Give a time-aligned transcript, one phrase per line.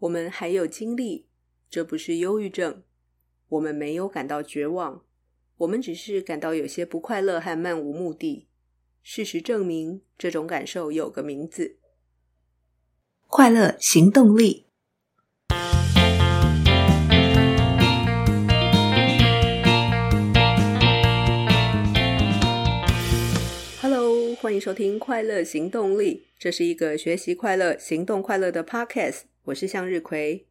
[0.00, 1.26] 我们还有精力，
[1.70, 2.82] 这不是忧郁症。
[3.48, 5.02] 我们没有感到绝望，
[5.56, 8.46] 我们只是感到有些不快乐和漫无目的。
[9.02, 11.78] 事实证明，这种感受有个名字：
[13.26, 14.66] 快乐行动力。
[23.80, 29.22] Hello，欢迎收听《快乐行动力》，这是一个学习快乐、行动快乐的 Podcast。
[29.46, 30.48] 我是向日葵。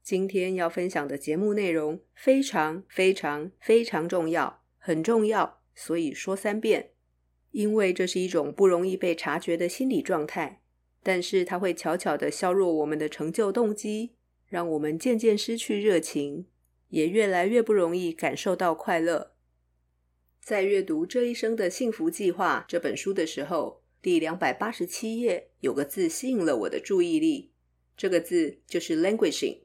[0.00, 6.90] 今天要分享的节目内容非常非常非常重要，很重要，所以说三遍。
[7.50, 10.62] 因为这是一种不容易被察觉的心理状态，
[11.02, 14.12] 但是它会悄悄地削弱我们的成就动机，
[14.46, 16.46] 让我们渐渐失去热情，
[16.90, 19.34] 也越来越不容易感受到快乐。
[20.40, 27.51] 在阅读《这一生的幸福计划》这本书的时候，第两百八十七页有个字吸引了我的注意力，
[28.02, 29.58] 这个字就是 “languishing”。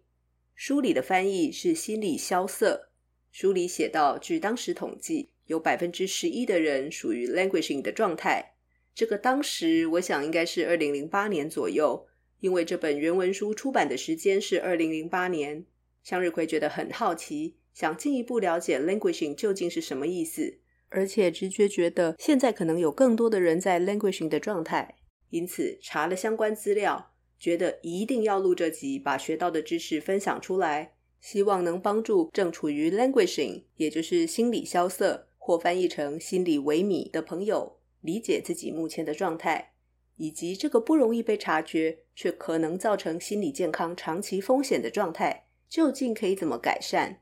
[0.54, 2.92] 书里的翻译是心理萧瑟。
[3.32, 8.54] 书里写到，据当时统计，有百分之十一的人属于 languishing 的状态。
[8.94, 12.06] 这个当时，我想应该是二零零八年左右，
[12.40, 15.66] 因为这本原文书出版的时间是二零零八年。
[16.04, 25.00] 向日葵觉得很好奇，想进一步了解 languishing 究竟是什么意思，而且直觉觉得现在可能有更多的人在 languishing 的状态，
[25.32, 27.16] 因此查了相关资料。
[27.40, 39.74] 觉得一定要录这集，把学到的知识分享出来，希望能帮助正处于 languishing，也就是心理萧瑟，或翻译成心理萎靡的朋友，理解自己目前的状态，
[40.16, 47.22] 以及这个不容易被察觉，却可能造成心理健康长期风险的状态，究竟可以怎么改善？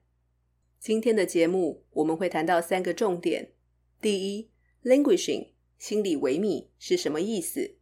[0.80, 3.52] 今天的节目我们会谈到三个重点：
[4.00, 4.50] 第一
[4.84, 7.76] ，languishing，心理萎靡是什么意思？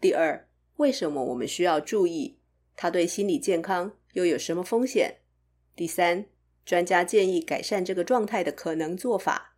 [0.00, 0.47] 第二，
[0.78, 2.38] 为什么我们需要注意
[2.76, 5.16] 它对心理健康又有什么风险？
[5.74, 6.26] 第三，
[6.64, 9.56] 专家建议改善这个状态的可能做法。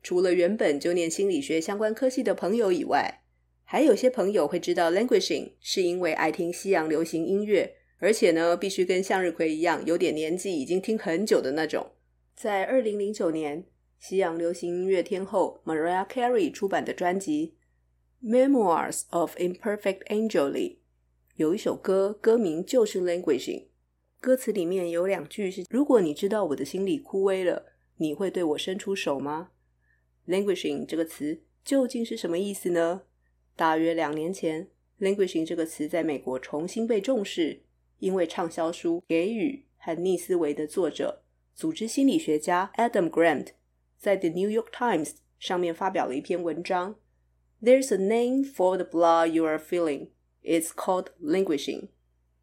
[0.00, 3.22] 除了原本就念心理学相关科系的朋友以外，
[3.64, 11.90] 还有些朋友会知道 languishing 是因为爱听西洋流行音乐，而且呢，必须跟向日葵一样有点年纪，已经听很久的那种。
[12.36, 13.66] 在二零零九年，
[13.98, 17.56] 西洋流行音乐天后 Mariah Carey 出版的专辑。
[18.20, 20.80] Memoirs of Imperfect Angel 里
[21.36, 23.60] 有一首歌，歌名就是《Languishing》。
[24.18, 27.66] 歌词里面有两句是：“如果你知道我的心里枯萎了，
[27.98, 29.50] 你会对我伸出手吗
[30.26, 33.02] ？”“Languishing” 这个词究竟是什么意思呢？
[33.54, 34.68] 大约两年前
[34.98, 37.62] ，“Languishing” 这个词在美国重新被重视，
[38.00, 41.22] 因为畅销书《给予》和《逆思维》的作者、
[41.54, 43.50] 组织心理学家 Adam Grant
[43.96, 46.96] 在《The New York Times》上面发表了一篇文章。
[47.60, 50.10] There's a name for the blah you are feeling.
[50.44, 51.88] It's called languishing.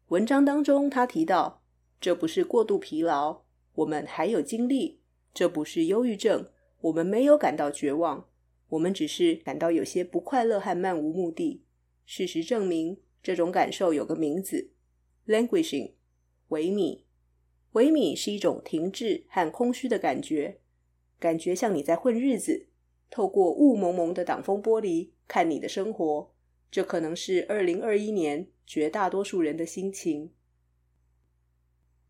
[0.08, 1.62] 文章当中，他提到，
[1.98, 3.40] 这不是过度疲劳，
[3.76, 4.98] 我们还有精力；
[5.32, 6.50] 这不是忧郁症，
[6.82, 8.28] 我们没有感到绝望，
[8.68, 11.64] 我们只是感到有些不快乐和漫无目的。
[12.04, 14.70] 事实证明，这种感受有个名字
[15.26, 15.92] ：languishing，
[16.50, 17.04] 萎靡。
[17.72, 20.60] 萎靡是一种停滞和空虚的感觉，
[21.18, 22.66] 感觉像你在混日子。
[23.10, 26.32] 透过雾蒙蒙的挡风玻璃看你的生活，
[26.70, 30.32] 这可能是二零二一年绝大多数人的心情。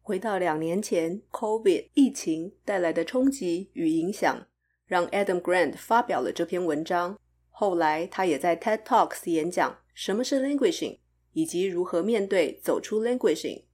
[0.01, 4.47] 回到两年前，COVID 疫情带来的冲击与影响，
[4.87, 7.19] 让 Adam Grant 发表了这篇文章。
[7.51, 11.01] 后来，他也在 TED Talks 演讲什么是 languishing，
[11.33, 13.65] 以及如何面对走出 languishing。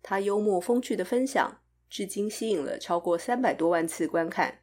[0.00, 1.60] 他幽默风趣的分享，
[1.90, 4.61] 至今吸引了超过三百多万次观看。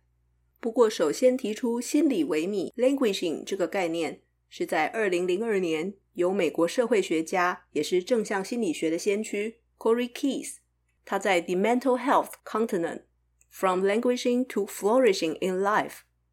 [0.61, 10.57] 不过，首先提出心理萎靡 （languishing） 这个概念，是在二零零二年，由美国社会学家也是正向心理学的先驱 Corey Keys，
[11.05, 13.03] 他在《The Mental Health Continent:
[13.49, 15.89] From Languishing to Flourishing in Life》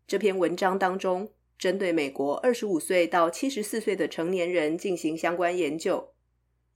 [0.09, 6.12] 这篇文章当中，针对美国二十五岁到七十四岁的成年人进行相关研究。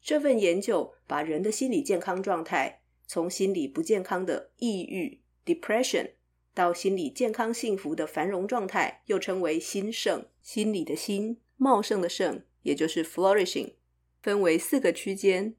[0.01, 6.11] 这份研究把人的心理健康状态从心理不健康的抑郁 （depression）。
[6.53, 13.75] 到心理健康幸福的繁荣状态，又称为兴盛，心理的兴，茂盛的盛，也就是 flourishing，
[14.21, 15.55] 分为四个区间，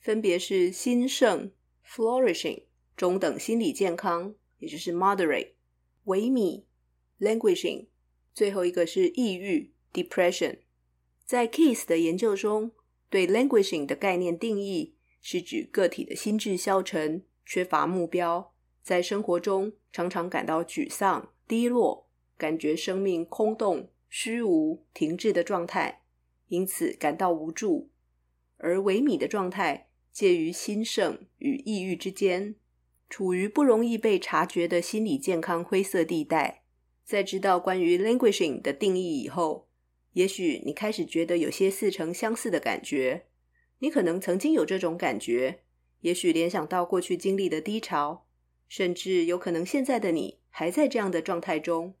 [0.00, 1.52] 分别是兴盛
[1.86, 2.64] flourishing，
[2.96, 5.52] 中等心理健康，也就是 moderate，
[6.06, 6.64] 萎靡
[7.20, 7.86] languishing，
[8.32, 10.60] 最后一个是抑郁 depression。
[11.24, 12.72] 在 Keys 的研究中，
[13.08, 18.54] 对 languishing 的概念定义是指个体的心智消沉，缺乏目标。
[18.90, 26.02] 在生活中，常常感到沮丧、低落，感觉生命空洞、虚无、停滞的状态，
[26.48, 27.88] 因此感到无助。
[28.56, 32.56] 而萎靡的状态介于心盛与抑郁之间，
[33.08, 36.64] 处于不容易被察觉的心理健康灰色地带。
[37.04, 39.68] 在知道关于 languishing 的定义以后，
[40.14, 43.26] 也许你开始觉得有些似曾相似的感觉。
[43.78, 45.60] 你可能曾经有这种感觉，
[46.00, 48.26] 也许联想到过去经历的低潮，
[48.70, 51.92] 甚至有可能现在的你还在这样的状态中。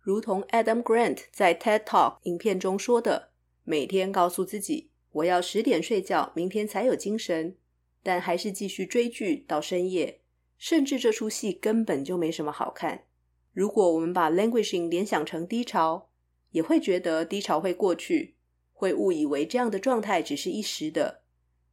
[0.00, 3.28] 如同 Adam Grant 在 TED Talk 影片中说的
[3.62, 7.56] ：“每天告诉自己，我要十点睡觉，明天才有精神，
[8.02, 10.22] 但还是继续追剧到深夜，
[10.56, 13.04] 甚至这出戏根本就没什么好看。”
[13.52, 16.08] 如果我们把 languishing 联想成低潮，
[16.52, 18.36] 也会觉得低潮会过去。
[18.72, 21.22] 会误以为这样的状态只是一时的，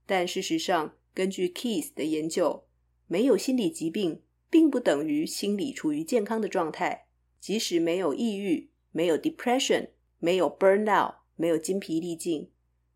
[0.06, 2.66] 但事实上，根据 Keys 的研究，
[3.08, 4.24] 没有心理疾病
[4.56, 7.08] 并不等于心理处于健康的状态。
[7.42, 12.50] 即使没有抑郁、没有 depression、没有 burnout、没有精疲力尽，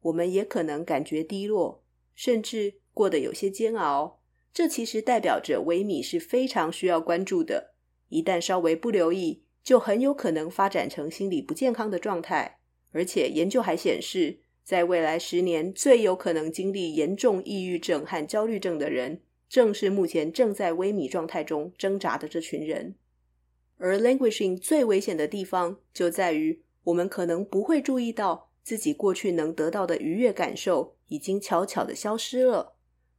[0.04, 1.84] 我们也可能感觉低落，
[2.16, 4.22] 甚至过得有些煎熬。
[4.54, 7.74] 这其实代表着维米是非常需要关注的，
[8.08, 12.62] 一旦稍微不留意，就很有可能发展成心理不健康的状态。
[12.94, 22.96] 而且研究还显示，在未来十年最有可能经历严重抑郁症和焦虑症的人，正是目前正在微米状态中挣扎的这群人。
[23.78, 32.76] 而 languishing 最危险的地方，就在于我们可能不会注意到自己过去能得到的愉悦感受已经悄悄地消失了，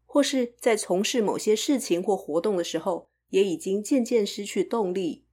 [0.06, 5.24] 或是在从事某些事情或活动的时候，也已经渐渐失去动力。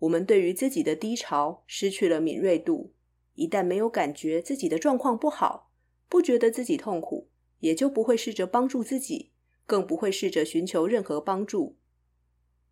[0.00, 2.92] 我们对于自己的低潮失去了敏锐度。
[3.36, 5.72] 一旦没有感觉自己的状况不好，
[6.08, 7.28] 不觉得自己痛苦，
[7.60, 9.32] 也就不会试着帮助自己，
[9.66, 11.76] 更不会试着寻求任何帮助。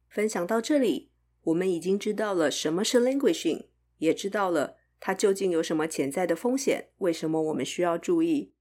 [0.09, 1.11] 分享到这里，
[1.44, 3.67] 我们已经知道了什么是 languishing，
[3.99, 8.53] 也知道了它究竟有什么潜在的风险，为什么我们需要注意。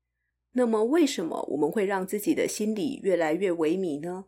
[0.53, 4.25] 那么，为什么我们会让自己的心理越来越萎靡呢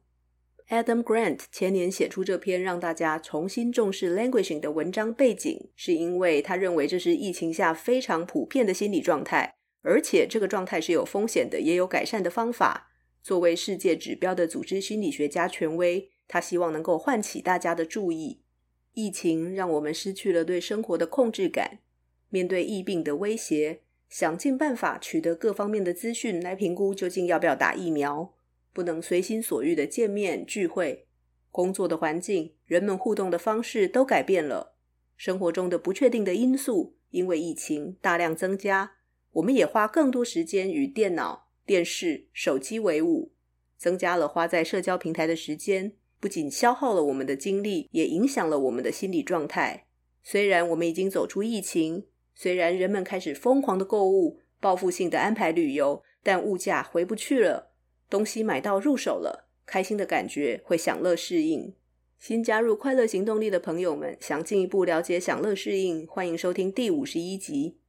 [0.70, 12.93] ？Adam Grant 前年写出这篇让大家重新重视 languishing 的文章，背景是因为他认为这是疫情下非常普遍的心理状态，而且这个状态是有风险的，也有改善的方法。
[13.24, 18.42] 作为世界指标的组织心理学家权威，他希望能够唤起大家的注意。
[18.94, 21.80] 疫情让我们失去了对生活的控制感，
[22.30, 23.80] 面对疫病的威胁，
[24.10, 28.34] 想尽办法取得各方面的资讯来评估究竟要不要打疫苗。
[28.74, 31.08] 不能随心所欲的见面聚会，
[31.50, 34.76] 工作的环境，人们互动的方式都改变了。
[35.16, 38.94] 生活中的不确定的因素因为疫情大量增加，
[39.34, 43.32] 我们也花更多时间与电脑、电视、手机为伍，
[43.78, 49.88] 增加了花在社交平台的时间，不仅消耗了我们的精力，也影响了我们的心理状态。
[50.22, 52.06] 虽然我们已经走出疫情，
[52.36, 57.72] 虽然人们开始疯狂的购物、报复性的安排旅游，但物价回不去了。
[58.10, 61.74] 东西买到入手了，开心的感觉会享乐适应。
[62.20, 67.80] 新加入快乐行动力的朋友们，想进一步了解享乐适应，欢迎收听第五十一集。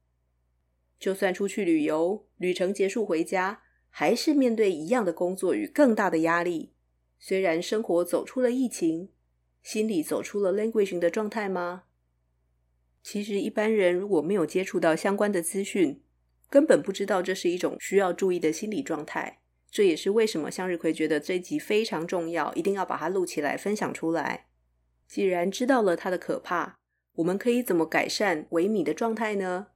[0.99, 3.61] 就算出去旅游，旅程结束回家，
[3.97, 6.73] 还是面对一样的工作与更大的压力。
[7.17, 9.07] 虽然生活走出了疫情，
[9.63, 11.83] 心理走出了 languishing 的状态吗？
[13.01, 16.01] 其实一般人如果没有接触到相关的资讯，
[16.49, 19.39] 根本不知道这是一种需要注意的心理状态。
[19.71, 24.47] 这也是为什么向日葵觉得这集非常重要，一定要把它录起来分享出来。
[25.07, 26.77] 既然知道了它的可怕，
[27.13, 29.67] 我们可以怎么改善萎靡的状态呢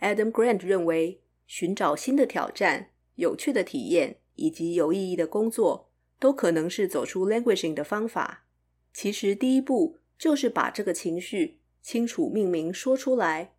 [0.00, 8.46] ？Adam Grant 认为，寻找新的挑战、有趣的体验以及有意义的工作，都可能是走出 languishing 的方法。
[8.94, 13.54] 其实，第一步就是把这个情绪清楚命名说出来。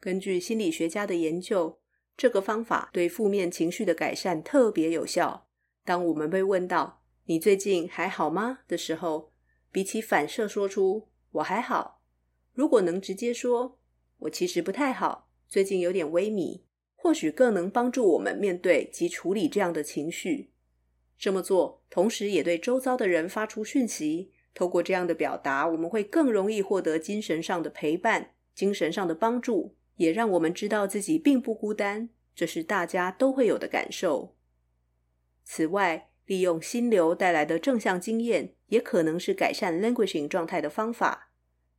[0.00, 1.78] 根据心理学家的研究，
[2.16, 5.46] 这个方法对负面情绪的改善特别有效。
[5.84, 9.32] 当我们被问到“你最近还好吗”的时候，
[9.70, 12.02] 比起反射说出“我还好”，
[12.52, 13.78] 如果能直接说
[14.20, 16.62] “我其实不太好，最近有点萎靡”，
[17.02, 20.50] 或许更能帮助我们面对及处理这样的情绪。
[21.18, 24.32] 这么做，同时也对周遭的人发出讯息。
[24.52, 29.76] 透过这样的表达，我们会更容易获得精神上的陪伴、精神上的帮助。
[29.96, 34.36] 也让我们知道自己并不孤单，这是大家都会有的感受。
[35.42, 41.29] 此外，利用心流带来的正向经验，也可能是改善 languishing 状态的方法。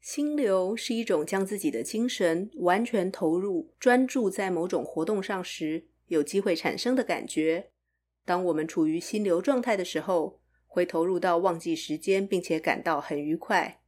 [0.02, 7.70] 心流是一种将自己的精神完全投入、专注在某种活动上时，有机会产生的感觉。
[8.26, 13.80] 当我们处于心流状态的时候，会投入到忘记时间，并且感到很愉快。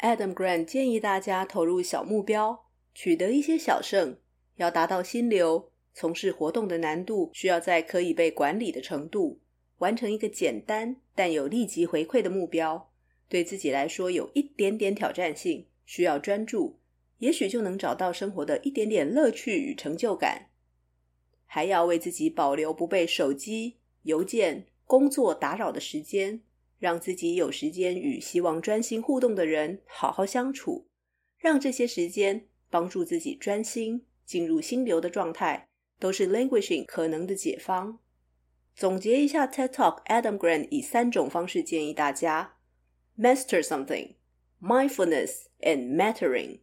[0.00, 2.66] Adam Grant 建议大家投入小目标。
[2.94, 4.18] 取得一些小胜，
[4.56, 9.40] 要达到心流，从事活动的难度需要在可以被管理的程度。
[9.78, 12.91] 完成一个简单但有立即回馈的目标，
[13.32, 16.78] 对自己来说有一点点挑战性，需要专注，
[17.16, 20.50] 也许就能找到生活的一点点乐趣与成就感。
[21.46, 26.42] 还要为自己保留不被手机、邮件、工作打扰的时间，
[26.78, 30.86] 让自己有时间与希望专心互动的人好好相处，
[31.38, 37.98] 让这些时间帮助自己专心进入心流的状态，都是 languishing 可能的解方。
[38.76, 42.56] 总结一下 TED Talk，Adam Grant 以三种方式建议大家
[43.22, 44.14] ：Master something,
[44.60, 46.58] mindfulness, and mattering。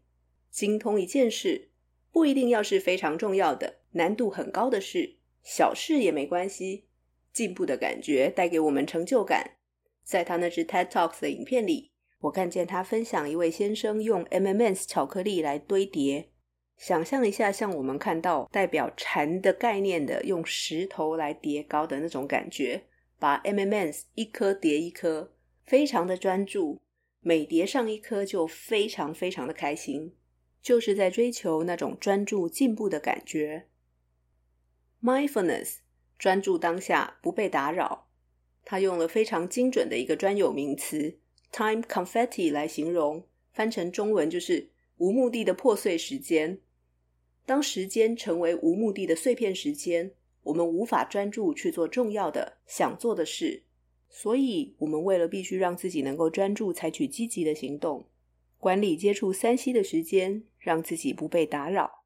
[0.49, 1.69] 精通一件事，
[2.11, 6.85] 不一定要是非常重要的、难度很高的事，小事也没关系。
[7.31, 9.57] 进步的感觉带给我们成就感。
[10.03, 16.29] 在他那支 TED Talks 的影片里，我看见他分享一位先生用 M&M's 巧克力来堆叠。
[16.75, 22.81] 想象一下，像我们看到代表禅的概念的，用石头来叠高的那种感觉，
[23.19, 25.31] 把 M&M's 一颗叠一颗，
[25.69, 26.81] 非常的专注，
[27.19, 30.15] 每叠上一颗就非常非常的开心，
[30.63, 33.67] 就是在追求那种专注进步的感觉。
[34.99, 35.75] Mindfulness，
[36.17, 38.07] 专注当下，不被打扰。
[38.65, 41.19] 他用了非常精准的一个专有名词
[41.51, 43.23] “time confetti” 来形容，
[43.53, 46.59] 翻成中文就是无目的的破碎时间。
[47.45, 53.65] 当时间成为无目的的碎片时间，我们无法专注去做重要的想做的事。
[54.09, 58.07] 所以，我们为了必须让自己能够专注，采取积极的行动，
[58.57, 62.03] 管理接触三 C 的时间，让自己不被打扰。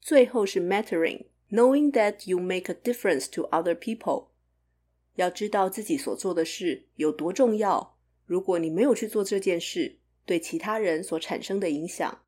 [0.00, 4.28] 最后是 mattering，knowing that you make a difference to other people。
[5.16, 7.98] 要知道自己所做的事有多重要。
[8.24, 12.22] 如果你没有去做这件事，对其他人所产生的影响。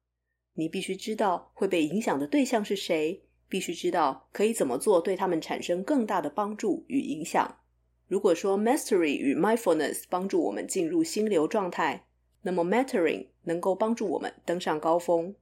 [0.52, 7.58] 你必须知道会被影响的对象是谁，必须知道可以怎么做对他们产生更大的帮助与影响。
[8.06, 12.06] 如果说 mastery 与 mindfulness 帮助我们进入心流状态，
[12.42, 15.34] 那么 mattering 能够帮助我们登上高峰。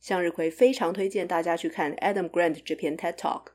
[0.00, 3.46] 向日葵非常推荐大家去看 Adam Grant 这篇 TED Talk。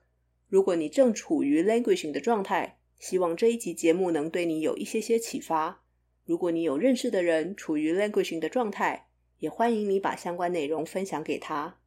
[0.48, 5.84] 如果你正处于 languishing 的状态，希望这一集节目能对你有一些些启发。
[6.25, 11.77] 如果你有认识的人处于 languishing 的状态，也欢迎你把相关内容分享给他。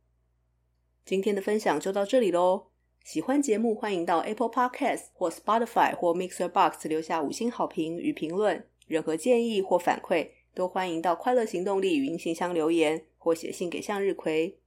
[1.04, 2.71] 今天的分享就到这里喽。
[3.04, 8.64] 喜欢节目，欢迎到 Apple Podcast 或 Spotify 或 Mixer Box 留下五星好评与评论。
[8.86, 14.58] 任何建议或反馈，都欢迎到快乐行动力语音信箱留言或写信给向日葵。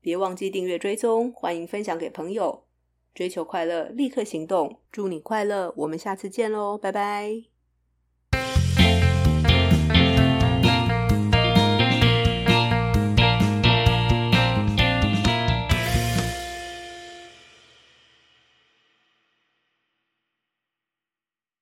[0.00, 2.64] 别忘记订阅追踪，欢迎分享给朋友。
[3.14, 4.80] 追求快乐，立刻行动。
[4.92, 7.55] 祝你快乐，我们下次见喽，拜拜。